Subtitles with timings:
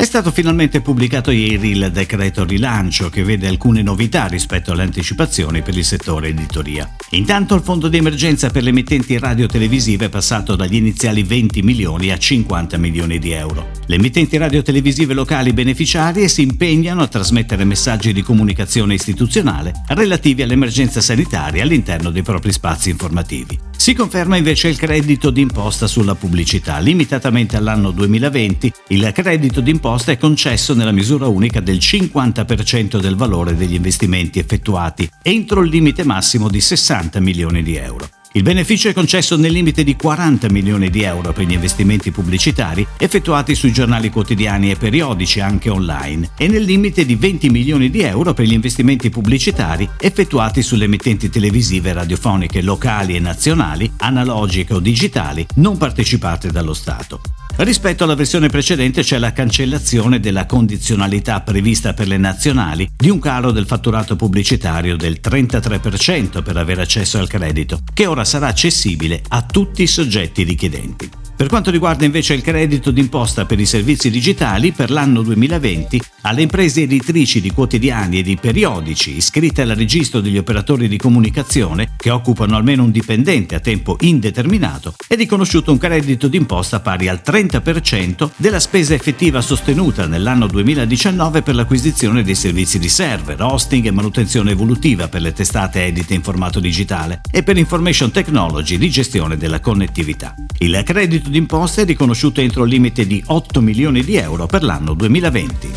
[0.00, 5.60] È stato finalmente pubblicato ieri il decreto rilancio che vede alcune novità rispetto alle anticipazioni
[5.60, 6.96] per il settore editoria.
[7.10, 12.10] Intanto il fondo di emergenza per le emittenti radio-televisive è passato dagli iniziali 20 milioni
[12.12, 13.72] a 50 milioni di euro.
[13.84, 21.02] Le emittenti radio-televisive locali beneficiarie si impegnano a trasmettere messaggi di comunicazione istituzionale relativi all'emergenza
[21.02, 23.69] sanitaria all'interno dei propri spazi informativi.
[23.80, 26.80] Si conferma invece il credito d'imposta sulla pubblicità.
[26.80, 33.56] Limitatamente all'anno 2020, il credito d'imposta è concesso nella misura unica del 50% del valore
[33.56, 38.19] degli investimenti effettuati entro il limite massimo di 60 milioni di euro.
[38.32, 42.86] Il beneficio è concesso nel limite di 40 milioni di euro per gli investimenti pubblicitari
[42.96, 48.02] effettuati sui giornali quotidiani e periodici anche online e nel limite di 20 milioni di
[48.02, 54.74] euro per gli investimenti pubblicitari effettuati sulle emittenti televisive e radiofoniche locali e nazionali, analogiche
[54.74, 57.20] o digitali, non partecipate dallo Stato.
[57.56, 63.18] Rispetto alla versione precedente c'è la cancellazione della condizionalità prevista per le nazionali di un
[63.18, 69.22] calo del fatturato pubblicitario del 33% per avere accesso al credito, che ora sarà accessibile
[69.28, 71.19] a tutti i soggetti richiedenti.
[71.40, 76.42] Per quanto riguarda invece il credito d'imposta per i servizi digitali, per l'anno 2020 alle
[76.42, 82.10] imprese editrici di quotidiani e di periodici iscritte al registro degli operatori di comunicazione che
[82.10, 88.32] occupano almeno un dipendente a tempo indeterminato è riconosciuto un credito d'imposta pari al 30%
[88.36, 94.50] della spesa effettiva sostenuta nell'anno 2019 per l'acquisizione dei servizi di server, hosting e manutenzione
[94.50, 99.60] evolutiva per le testate edite in formato digitale e per information technology di gestione della
[99.60, 100.34] connettività.
[100.58, 104.94] Il credito d'imposta è riconosciuto entro il limite di 8 milioni di euro per l'anno
[104.94, 105.70] 2020.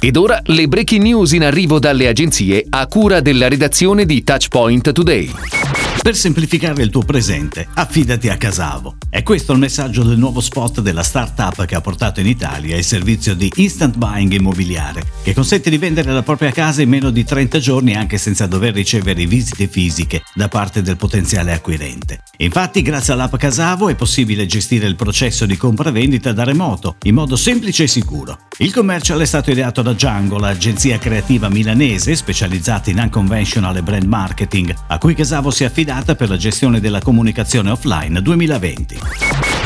[0.00, 4.92] Ed ora le breaking news in arrivo dalle agenzie a cura della redazione di Touchpoint
[4.92, 5.91] Today.
[6.00, 8.96] Per semplificare il tuo presente, affidati a Casavo.
[9.08, 12.82] È questo il messaggio del nuovo spot della startup che ha portato in Italia il
[12.82, 17.22] servizio di instant buying immobiliare, che consente di vendere la propria casa in meno di
[17.22, 22.22] 30 giorni anche senza dover ricevere visite fisiche da parte del potenziale acquirente.
[22.38, 27.36] Infatti, grazie all'app Casavo è possibile gestire il processo di compravendita da remoto, in modo
[27.36, 28.38] semplice e sicuro.
[28.58, 34.06] Il commercial è stato ideato da Django, l'agenzia creativa milanese specializzata in unconventional e brand
[34.06, 39.00] marketing, a cui Casavo si è affidato affidata per la gestione della comunicazione offline 2020.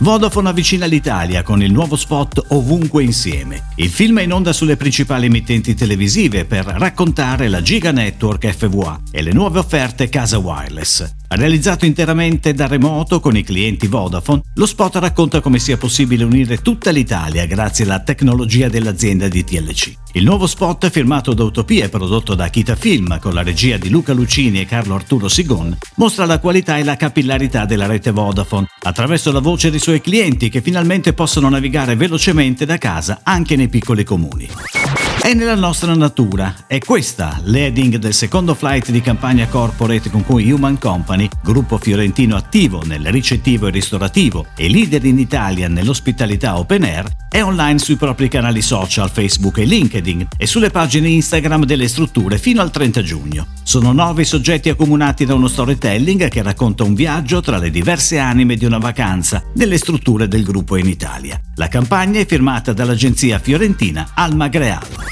[0.00, 3.68] Vodafone avvicina l'Italia con il nuovo spot Ovunque Insieme.
[3.76, 9.00] Il film è in onda sulle principali emittenti televisive per raccontare la Giga Network FVA
[9.10, 11.21] e le nuove offerte Casa Wireless.
[11.34, 16.58] Realizzato interamente da remoto con i clienti Vodafone, lo spot racconta come sia possibile unire
[16.58, 19.94] tutta l'Italia grazie alla tecnologia dell'azienda di TLC.
[20.12, 23.88] Il nuovo spot firmato da Utopia e prodotto da Kita Film con la regia di
[23.88, 28.68] Luca Lucini e Carlo Arturo Sigon mostra la qualità e la capillarità della rete Vodafone
[28.82, 33.68] attraverso la voce dei suoi clienti che finalmente possono navigare velocemente da casa anche nei
[33.68, 34.48] piccoli comuni.
[35.22, 36.52] È nella nostra natura.
[36.66, 42.34] È questa l'heading del secondo flight di campagna corporate con cui Human Company, gruppo fiorentino
[42.34, 47.94] attivo nel ricettivo e ristorativo e leader in Italia nell'ospitalità open air, è online sui
[47.94, 53.02] propri canali social Facebook e LinkedIn e sulle pagine Instagram delle strutture fino al 30
[53.02, 53.46] giugno.
[53.62, 58.56] Sono nove soggetti accomunati da uno storytelling che racconta un viaggio tra le diverse anime
[58.56, 61.40] di una vacanza delle strutture del gruppo in Italia.
[61.54, 65.11] La campagna è firmata dall'agenzia fiorentina Alma Greal.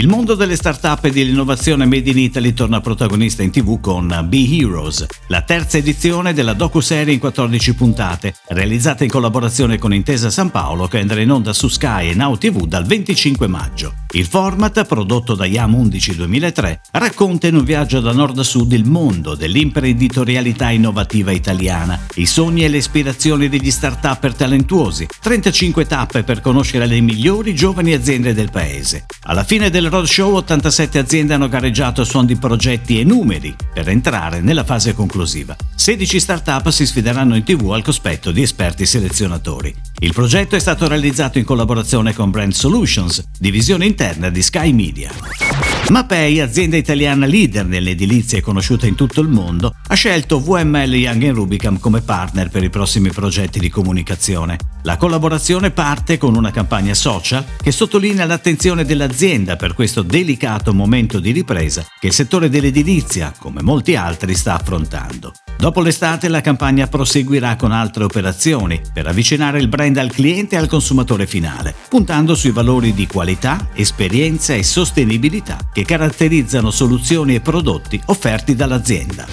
[0.00, 4.48] Il mondo delle start-up e dell'innovazione made in Italy torna protagonista in tv con Be
[4.48, 10.50] Heroes, la terza edizione della docu-serie in 14 puntate, realizzata in collaborazione con Intesa San
[10.50, 13.92] Paolo che andrà in onda su Sky e Now TV dal 25 maggio.
[14.12, 18.72] Il format, prodotto da Yam 11 2003, racconta in un viaggio da nord a sud
[18.72, 26.22] il mondo dell'imprenditorialità innovativa italiana, i sogni e le ispirazioni degli start-upper talentuosi, 35 tappe
[26.22, 29.04] per conoscere le migliori giovani aziende del paese.
[29.24, 33.88] Alla fine del roadshow 87 aziende hanno gareggiato a suon di progetti e numeri per
[33.88, 35.56] entrare nella fase conclusiva.
[35.74, 39.74] 16 start-up si sfideranno in tv al cospetto di esperti selezionatori.
[39.98, 45.69] Il progetto è stato realizzato in collaborazione con Brand Solutions, divisione interna di Sky Media.
[45.90, 51.30] Mapei, azienda italiana leader nell'edilizia e conosciuta in tutto il mondo, ha scelto VML Young
[51.30, 54.56] Rubicam come partner per i prossimi progetti di comunicazione.
[54.82, 61.18] La collaborazione parte con una campagna social che sottolinea l'attenzione dell'azienda per questo delicato momento
[61.18, 65.32] di ripresa che il settore dell'edilizia, come molti altri, sta affrontando.
[65.60, 70.58] Dopo l'estate la campagna proseguirà con altre operazioni per avvicinare il brand al cliente e
[70.58, 77.40] al consumatore finale, puntando sui valori di qualità, esperienza e sostenibilità che caratterizzano soluzioni e
[77.42, 79.26] prodotti offerti dall'azienda.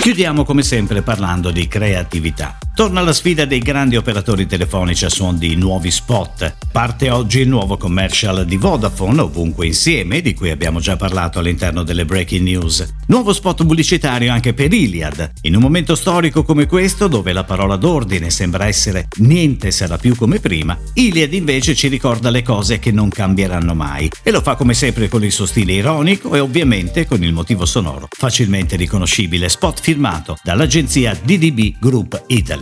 [0.00, 2.58] Chiudiamo come sempre parlando di creatività.
[2.74, 6.56] Torna la sfida dei grandi operatori telefonici a suon di nuovi spot.
[6.72, 11.82] Parte oggi il nuovo commercial di Vodafone, ovunque insieme, di cui abbiamo già parlato all'interno
[11.82, 12.94] delle breaking news.
[13.08, 15.32] Nuovo spot pubblicitario anche per Iliad.
[15.42, 20.16] In un momento storico come questo, dove la parola d'ordine sembra essere niente sarà più
[20.16, 24.10] come prima, Iliad invece ci ricorda le cose che non cambieranno mai.
[24.22, 27.66] E lo fa come sempre con il suo stile ironico e ovviamente con il motivo
[27.66, 29.50] sonoro facilmente riconoscibile.
[29.50, 32.61] Spot firmato dall'agenzia DDB Group Italy.